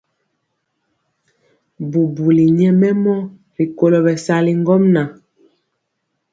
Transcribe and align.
Bubuli 1.91 2.45
nyɛmemɔ 2.57 3.15
rikolo 3.55 3.97
bɛsali 4.05 4.51
ŋgomnaŋ. 4.61 5.07